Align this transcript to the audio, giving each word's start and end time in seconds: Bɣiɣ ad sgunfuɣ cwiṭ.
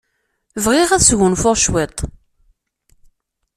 Bɣiɣ 0.63 0.89
ad 0.91 1.03
sgunfuɣ 1.03 1.55
cwiṭ. 1.63 1.97